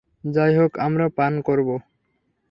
[0.23, 1.69] যাই হোক, আমরা পান করব।